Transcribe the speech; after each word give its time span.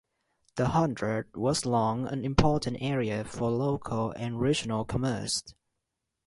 The 0.55 0.69
hundred 0.69 1.35
was 1.37 1.63
long 1.63 2.07
an 2.07 2.25
important 2.25 2.77
area 2.81 3.23
for 3.23 3.51
local 3.51 4.11
and 4.13 4.41
regional 4.41 4.83
commerce. 4.83 5.43